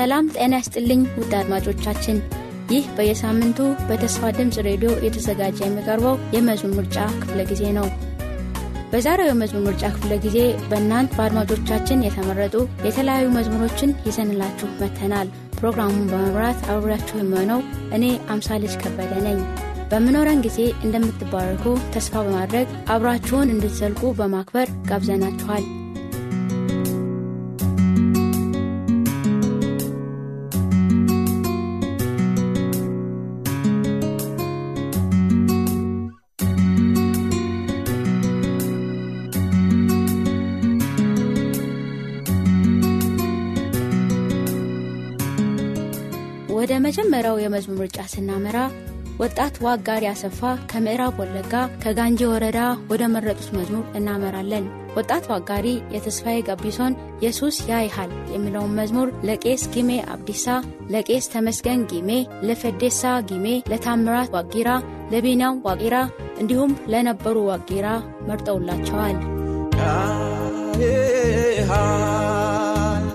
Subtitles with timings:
[0.00, 2.18] ሰላም ጤና ይስጥልኝ ውድ አድማጮቻችን፣
[2.70, 7.86] ይህ በየሳምንቱ በተስፋ ድምፅ ሬዲዮ የተዘጋጀ የሚቀርበው የመዝሙር ምርጫ ክፍለ ጊዜ ነው።
[8.92, 10.38] በዛሬው የመዝሙር ምርጫ ክፍለ ጊዜ
[10.70, 12.54] በእናንት በአድማጮቻችን የተመረጡ
[12.86, 17.60] የተለያዩ መዝሙሮችን ይዘንላችሁ መጥተናል። ፕሮግራሙን በመምራት አብሬያችሁ የሚሆነው
[17.98, 18.04] እኔ
[18.34, 19.38] አምሳልጅ ከበደ ነኝ።
[19.92, 25.66] በምኖረን ጊዜ እንደምትባረኩ ተስፋ በማድረግ አብራችሁን እንድትዘልቁ በማክበር ጋብዘናችኋል።
[46.60, 48.56] ወደ መጀመሪያው የመዝሙር ምርጫ ስናመራ
[49.20, 50.38] ወጣት ዋጋሪ አሰፋ
[50.70, 51.52] ከምዕራብ ወለጋ
[51.82, 52.58] ከጋንጂ ወረዳ
[52.90, 54.64] ወደ መረጡት መዝሙር እናመራለን።
[54.96, 60.46] ወጣት ዋጋሪ የተስፋዬ ገቢሶን ኢየሱስ ያይሃል የሚለውን መዝሙር ለቄስ ጊሜ አብዲሳ፣
[60.94, 62.10] ለቄስ ተመስገን ጊሜ፣
[62.48, 64.70] ለፈዴሳ ጊሜ፣ ለታምራት ዋጊራ፣
[65.12, 65.96] ለቢናም ዋቂራ
[66.40, 67.86] እንዲሁም ለነበሩ ዋጊራ
[68.28, 69.18] መርጠውላቸዋል።
[70.82, 73.06] ያይሃል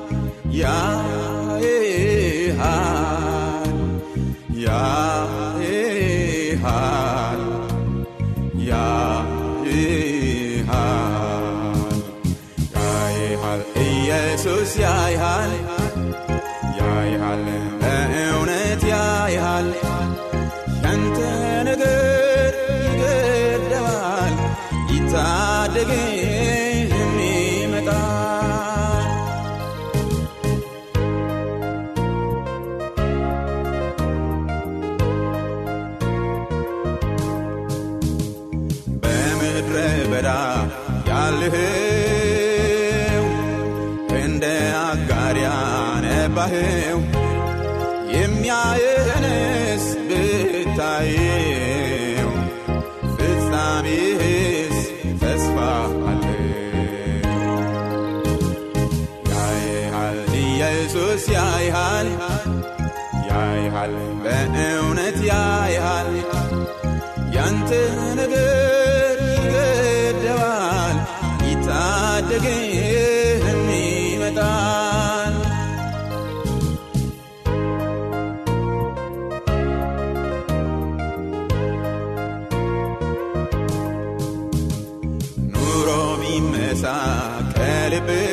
[86.85, 88.31] ቢመሳቀልብህ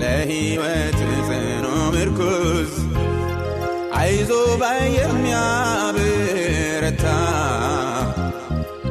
[0.00, 1.64] ለሕይወት ጽኑ
[1.94, 2.72] ምርኩዝ።
[3.98, 4.30] አይዞ
[4.60, 5.84] ባይ የሚያብረታ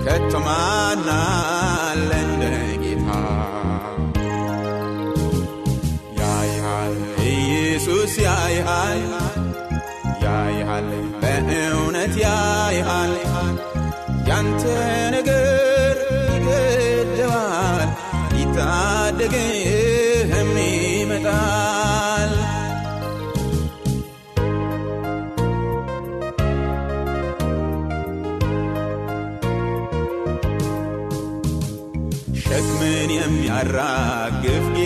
[0.03, 0.33] ከቶ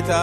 [0.10, 0.20] ጌታ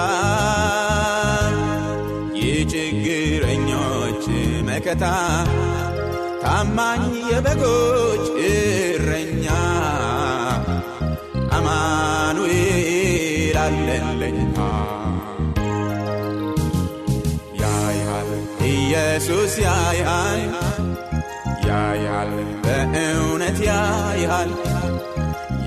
[2.39, 4.25] የችግረኞች
[4.69, 5.05] መከታ
[6.43, 9.47] ታማኝ የበጎች እረኛ።
[11.57, 12.97] አማኑኤል
[13.65, 14.59] አለለኝታ
[17.63, 18.31] ያያል
[18.73, 20.43] ኢየሱስ ያያል
[21.69, 22.33] ያያል
[22.65, 24.53] በእውነት ያያል።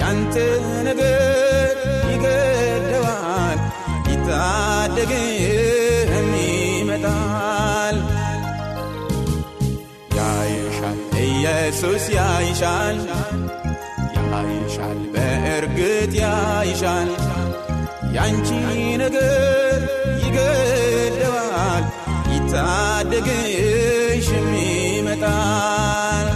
[0.02, 0.36] ያንተ
[0.84, 1.39] ነገር
[11.82, 12.98] ኢየሱስ ያይሻል
[14.16, 17.10] ያይሻል በእርግጥ ያይሻል።
[18.16, 18.50] ያንቺ
[19.02, 19.80] ነገር
[20.24, 21.86] ይገደዋል
[22.34, 23.70] ይታደግሽም
[24.58, 26.28] ይመጣል።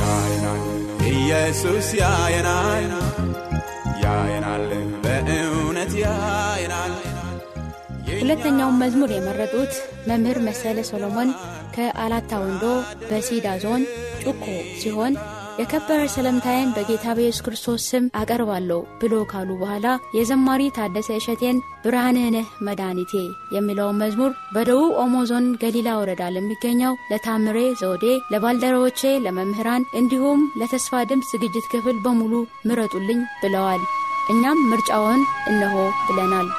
[0.00, 0.64] ያየናል
[1.12, 2.88] ኢየሱስ ያየናል
[8.26, 9.72] ሁለተኛውን መዝሙር የመረጡት
[10.08, 11.28] መምህር መሰለ ሶሎሞን
[11.74, 12.64] ከአላታ ወንዶ
[13.02, 13.82] በሲዳ ዞን
[14.22, 14.44] ጩኮ
[14.80, 15.14] ሲሆን
[15.60, 19.86] የከበረ ሰላምታዬን በጌታ በኢየሱስ ክርስቶስ ስም አቀርባለሁ ብሎ ካሉ በኋላ
[20.16, 23.12] የዘማሪ ታደሰ እሸቴን ብርሃንህ ነህ መድኃኒቴ
[23.56, 31.30] የሚለውን መዝሙር በደቡብ ኦሞ ዞን ገሊላ ወረዳ ለሚገኘው ለታምሬ ዘውዴ፣ ለባልደረቦቼ፣ ለመምህራን እንዲሁም ለተስፋ ድምፅ
[31.34, 32.34] ዝግጅት ክፍል በሙሉ
[32.66, 33.84] ምረጡልኝ ብለዋል።
[34.30, 35.76] እኛም ምርጫውን እነሆ
[36.08, 36.50] ብለናል።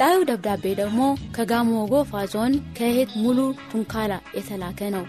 [0.00, 1.00] ቀጣዩ ደብዳቤ ደግሞ
[1.36, 3.38] ከጋሞ ጎፋ ዞን ከእህት ሙሉ
[3.70, 5.02] ቱንካላ የተላከ ነው።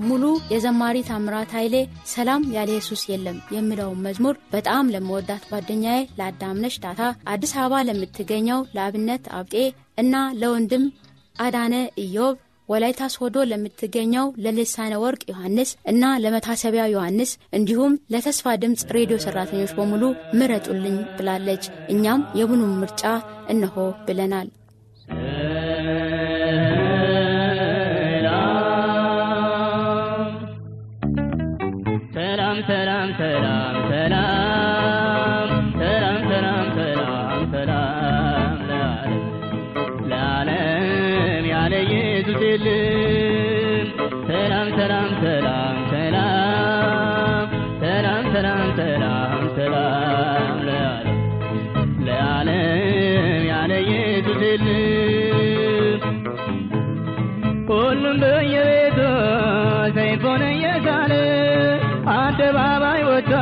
[0.00, 1.74] ሙሉ የዘማሪ ታምራት ኃይሌ
[2.12, 7.00] ሰላም ያለ ኢየሱስ የለም የሚለውን መዝሙር በጣም ለመወዳት ጓደኛዬ ለአዳምነሽ ዳታ
[7.32, 9.54] አዲስ አበባ ለምትገኘው ለአብነት አብጤ
[9.96, 10.86] እና ለወንድም
[11.38, 12.38] አዳነ ኢዮብ
[12.70, 20.02] ወላይታ ሶዶ ለምትገኘው ለልሳነ ወርቅ ዮሐንስ እና ለመታሰቢያ ዮሐንስ እንዲሁም ለተስፋ ድምፅ ሬዲዮ ሰራተኞች በሙሉ
[20.40, 23.02] ምረጡልኝ ብላለች። እኛም የቡኑን ምርጫ
[23.48, 24.48] እነሆ ብለናል።
[60.30, 61.12] ሰይፉን እየሳለ
[62.14, 63.32] አደባባይ ወጥቶ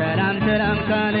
[0.00, 1.16] ሰላም ሰላም ካለ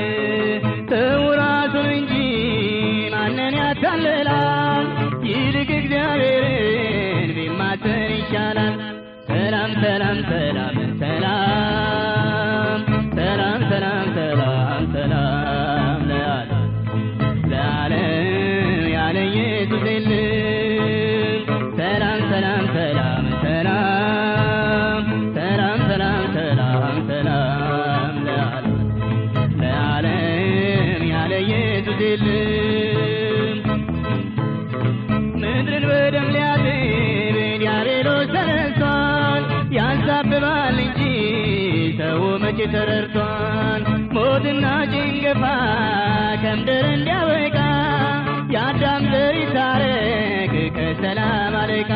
[50.92, 51.90] ከሰላም አለቃ።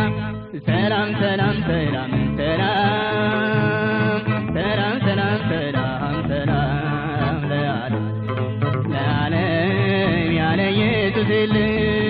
[0.66, 4.20] ሰላም ሰላም ሰላም ሰላም
[4.56, 8.04] ሰላም ሰላም ሰላም ሰላም ለዓለም
[8.92, 9.40] ለዓለም
[10.38, 12.03] ያለ ኢየሱስ የለም።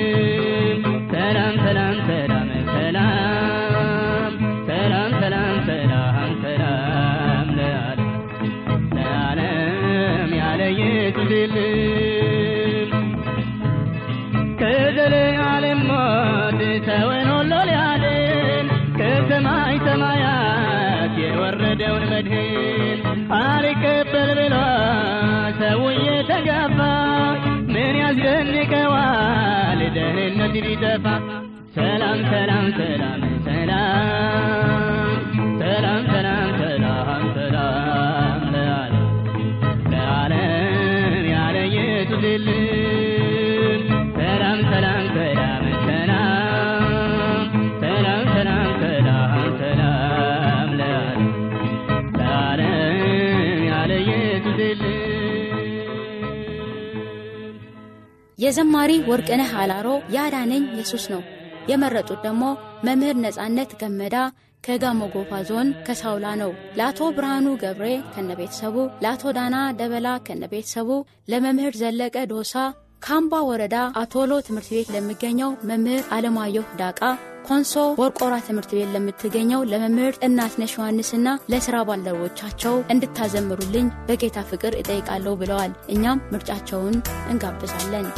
[30.97, 31.07] ቢጠፋ
[31.77, 33.87] ሰላም ሰላም ሰላም ሰላም
[35.61, 39.09] ሰላም ሰላም ሰላም ሰላም ለዓለም
[39.93, 42.47] ለዓለም ያለ ኢየሱስ
[44.21, 46.23] ሰላም ሰላም ሰላም ሰላም
[47.83, 51.27] ሰላም ሰላም ሰላም ሰላም ለዓለም
[52.21, 52.79] ለዓለም
[53.71, 54.61] ያለ ኢየሱስ
[58.39, 59.84] የዘማሪ ወርቅነህ አላሮ
[60.15, 61.23] ያዳነኝ ኢየሱስ ነው።
[61.71, 62.45] የመረጡት ደግሞ
[62.87, 64.17] መምህር ነጻነት ገመዳ
[64.65, 70.91] ከጋሞ ጎፋ ዞን ከሳውላ ነው። ለአቶ ብርሃኑ ገብሬ ከነቤተሰቡ፣ ለአቶ ዳና ደበላ ከነቤተሰቡ፣
[71.33, 72.55] ለመምህር ዘለቀ ዶሳ
[73.03, 77.01] ካምባ ወረዳ አቶሎ ትምህርት ቤት ለሚገኘው መምህር አለማየሁ ዳቃ
[77.49, 85.75] ኮንሶ ቦርቆራ ትምህርት ቤት ለምትገኘው ለመምህር እናትነሽ ዮሐንስና ለስራ ባልደረቦቻቸው እንድታዘምሩልኝ በጌታ ፍቅር እጠይቃለሁ ብለዋል።
[85.97, 86.97] እኛም ምርጫቸውን
[87.33, 88.09] እንጋብዛለን።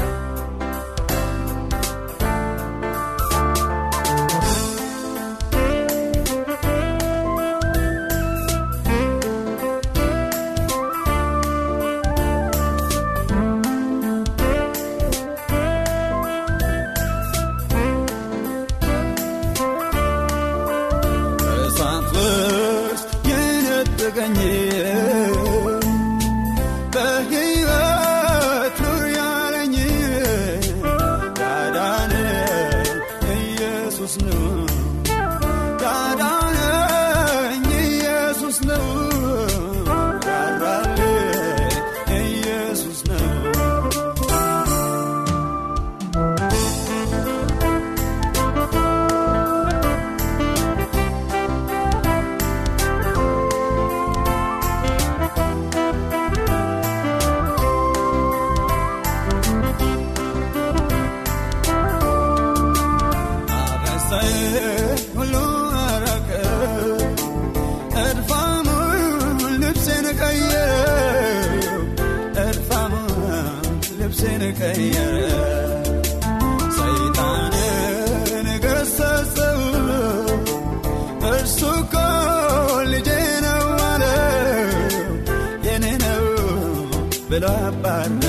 [87.39, 88.26] ብሎ አባረረ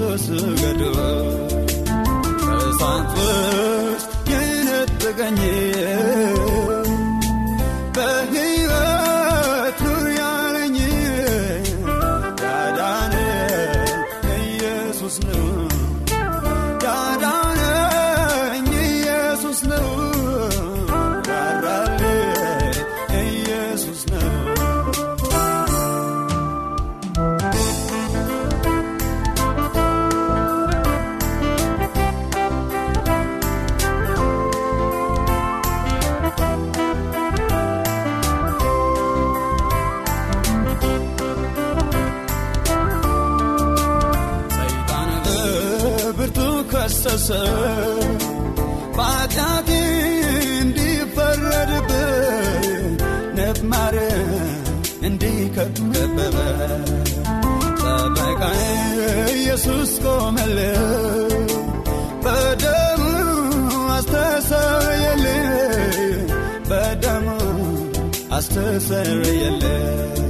[0.00, 0.80] ለእርሱ ስገዱ
[2.58, 5.38] እሳት ውስጥ የነጠቀኝ
[47.28, 47.46] ከሰሰ
[48.96, 49.70] በኃጢአቴ
[50.60, 51.96] እንዲፈረድብኝ
[53.38, 53.96] ነፍማር
[55.08, 56.36] እንዲከበበ
[57.80, 58.62] ጠበቃዬ
[59.34, 60.56] ኢየሱስ ቆመል
[62.24, 63.02] በደሙ
[63.96, 65.46] አስተሰረየልኝ
[66.70, 67.28] በደሙ
[68.38, 70.24] አስተሰረየልኝ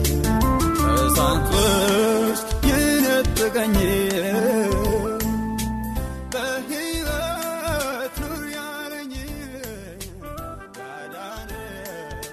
[0.96, 3.76] እሳት ውስጥ የነጠቀኝ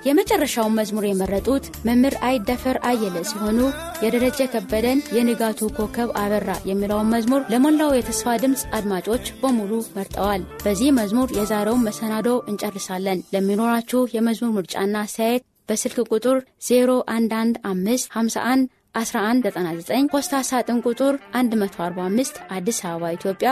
[0.05, 3.59] የመጨረሻውን መዝሙር የመረጡት መምህር አይደፈር አየለ ሲሆኑ
[4.03, 11.29] የደረጀ ከበደን የንጋቱ ኮከብ አበራ የሚለውን መዝሙር ለሞላው የተስፋ ድምፅ አድማጮች በሙሉ መርጠዋል። በዚህ መዝሙር
[11.39, 16.37] የዛሬውን መሰናዶ እንጨርሳለን። ለሚኖራችሁ የመዝሙር ምርጫና አስተያየት በስልክ ቁጥር
[16.67, 18.65] 011551
[18.95, 23.49] 1199 ፖስታ ሳጥን ቁጥር 145 አዲስ አበባ ኢትዮጵያ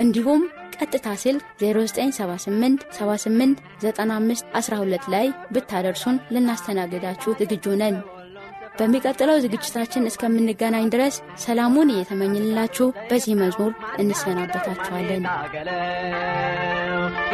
[0.00, 0.40] እንዲሁም
[0.76, 7.96] ቀጥታ ስልክ 0978 78 95 12 ላይ ብታደርሱን ልናስተናግዳችሁ ዝግጁ ነን።
[8.78, 13.70] በሚቀጥለው ዝግጅታችን እስከምንገናኝ ድረስ ሰላሙን እየተመኝንላችሁ በዚህ መዝሙር
[14.02, 15.24] እንሰናበታችኋለን።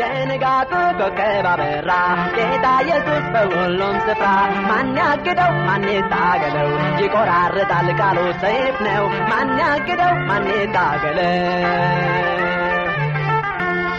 [0.00, 1.90] የንጋቱ ኮከብ አበራ
[2.37, 4.26] ጌታ ኢየሱስ በሁሉም ስፍራ።
[4.68, 5.53] ማን ያግደው?
[5.66, 6.70] ማን ይታገለው
[7.03, 10.14] ይቆራርጣል ቃሉ ሰይፍ ነው። ማን ያግደው?
[10.29, 12.39] ማን ይታገለው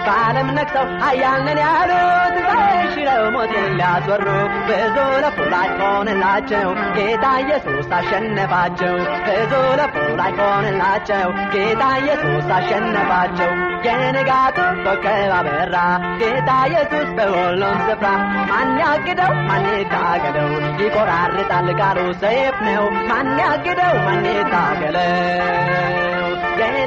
[0.06, 4.28] በዓለም ነግሰው ኃያልን ያሉት በሽረው ሞትን ሊያስወሩ
[4.68, 8.96] ብዙ ለፉ ላይ ሆንላቸው ጌታ ኢየሱስ አሸነፋቸው።
[9.28, 13.52] ብዙ ለፉ ላይ ሆንላቸው ጌታ ኢየሱስ አሸነፋቸው።
[13.86, 15.76] የንጋቱ ኮከብ አበራ።
[16.22, 18.08] ጌታ ኢየሱስ በሁሉም ስፍራ
[18.52, 19.34] ማን ያግደው?
[19.50, 20.50] ማን ይታገለው
[20.82, 23.96] ይቆራርጣል ቃሉ ሰይፍ ነው። ማን ያግደው?
[24.08, 25.71] ማን ይታገለው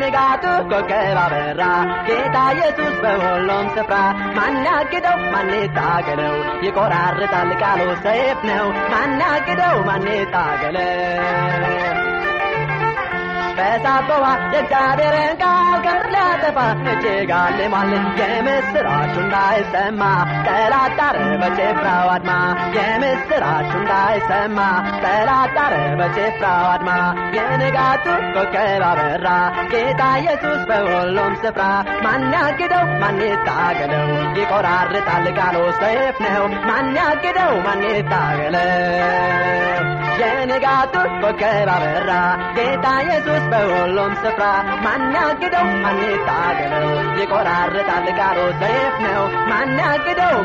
[0.05, 1.61] የንጋቱ ኮከብ አበራ።
[2.07, 3.95] ጌታ ኢየሱስ በሁሉም ስፍራ
[4.37, 5.19] ማን ያግደው?
[5.33, 6.35] ማን ይታገለው
[6.67, 9.77] ይቆራርጣል ቃሉ ሰይፍ ነው። ማን ያግደው?
[9.88, 10.93] ማን ይታገለው
[13.59, 15.53] በሳበዋ የእግዚአብሔርን ቃል
[15.85, 16.59] ከምድር ሊያጠፋ
[16.93, 17.90] እጅግ አልሟል
[18.21, 20.03] የምስራቹ እንዳይሰማ
[20.47, 22.31] ጠላት ጣረ በጭፍራው አድማ
[22.77, 24.59] የምስራቹ እንዳይሰማ
[25.05, 26.90] ጠላት ጣረ በጭፍራው አድማ
[27.37, 29.29] የንጋቱ ኮከብ አበራ
[29.73, 31.64] ጌታ ኢየሱስ በሁሉም ስፍራ
[32.07, 34.07] ማን ያግደው ማን ይታገለው
[34.40, 38.71] ይቆራርጣል ቃሉ ሰይፍ ነው ማን ያግደው ማን ይታገለው
[40.21, 42.11] የንጋቱ ኮከብ አበራ
[42.57, 44.44] ጌታ ኢየሱስ በሁሉም ስፍራ
[44.85, 45.04] ማን
[46.04, 46.88] ይታገለው
[47.20, 50.37] ይቆራርጣል ቃሉ ሰይፍ ነው ማን ያግደው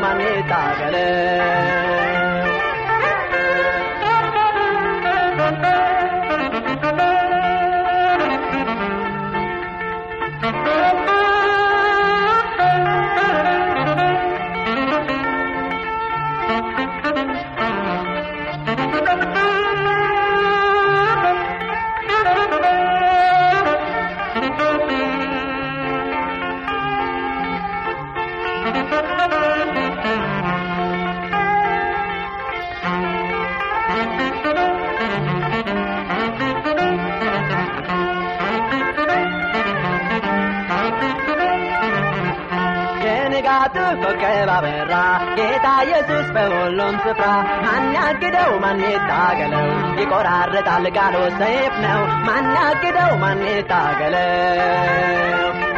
[45.82, 47.26] ኢየሱስ በሁሉም ስፍራ
[47.64, 48.50] ማን ያግደው?
[48.58, 49.66] ማን ይታገለው
[50.00, 53.12] ይቆራርጣል ቃሉ ሰይፍ ነው። ማን ያግደው?
[53.18, 54.28] ማን ይታገለው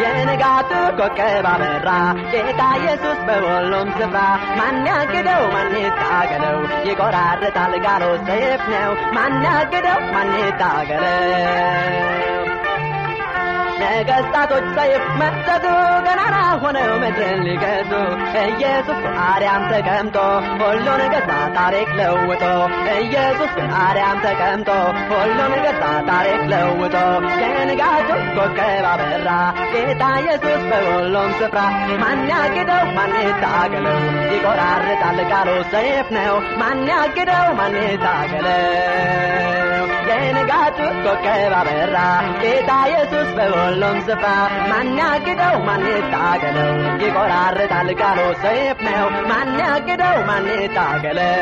[0.02, 1.88] የንጋቱ ኮከብ አበራ።
[2.32, 4.18] ጌታ ኢየሱስ በሁሉም ስፍራ
[4.58, 5.42] ማን ያግደው?
[5.54, 10.00] ማን ይታገለው ይቆራርጣል ቃሉ ሰይፍ ነው። ማን ያግደው?
[10.14, 11.18] ማን ይታገለው
[13.85, 15.64] ነገስታቶች ሰይፍ መዘዙ
[16.07, 17.92] ገናና ሆነው ምድርን ሊገዙ?
[18.42, 20.16] ኢየሱስ በአርያም ተቀምጦ
[20.61, 22.42] ሁሉን ገዛ ታሪክ ለውጦ።
[22.97, 24.71] ኢየሱስ በአርያም ተቀምጦ
[25.12, 26.97] ሁሉን ገዛ ታሪክ ለውጦ።
[27.42, 29.29] የንጋቱ ኮከብ አበራ
[29.73, 31.59] ጌታ ኢየሱስ በሁሉም ስፍራ።
[32.03, 32.85] ማን ያግደው?
[32.99, 33.99] ማን ይታገለው
[34.35, 37.47] ይቆራርጣል ቃሉ ሰይፍ ነው። ማን ያግደው?
[37.61, 39.62] ማን ይታገለው
[40.14, 41.96] የንጋቱ ኮከብ አበራ
[42.42, 44.29] ጌታ ኢየሱስ በሁሉም ስፍራ
[44.70, 46.70] ማን ያግደው ማን ይታገለው
[47.03, 51.38] ይቆራርጣል ቃሉ ሰይፍ ነው። ማን ያግደው ማን ይታገለው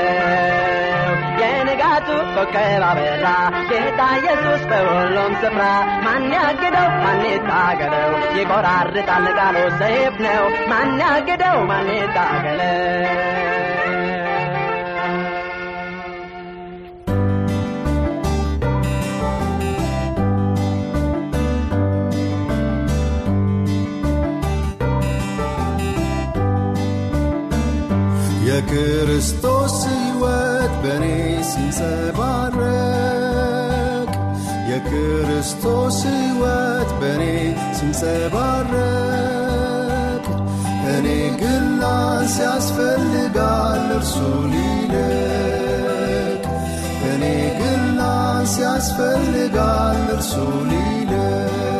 [1.42, 3.26] የንጋቱ ኮከብ አበራ
[3.70, 5.64] ጌታ ኢየሱስ በሁሉም ስፍራ
[6.06, 11.58] ማን ያግደው ማን ይታገለው ይቆራርጣል ቃሉ ሰይፍ ነው። ማን ያግደው
[28.60, 31.04] የክርስቶስ ሕይወት በእኔ
[31.50, 32.58] ሲንጸባረቅ
[34.70, 37.22] የክርስቶስ ሕይወት በእኔ
[37.78, 38.84] ሲንጸባረቅ
[40.94, 41.06] እኔ
[41.40, 42.36] ግን ላንስ
[43.90, 44.14] እርሱ
[44.52, 46.42] ሊልቅ
[47.12, 47.24] እኔ
[47.60, 48.54] ግን ላንስ
[50.10, 50.32] እርሱ
[50.70, 51.79] ሊልቅ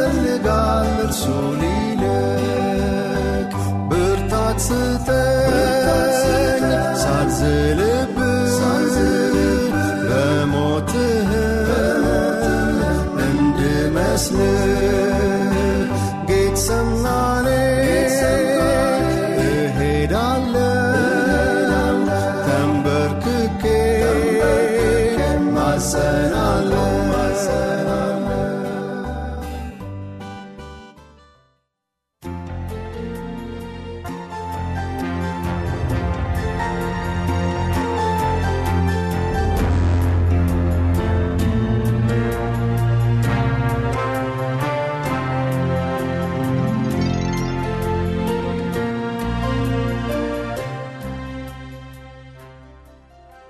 [0.00, 3.52] ይፈልጋል እርሱን ይልቅ።
[3.90, 5.54] ብርታት ስጠኝ
[7.02, 8.16] ሳልዝልብ
[10.08, 11.30] በሞትህ
[13.26, 14.77] እንድመስልህ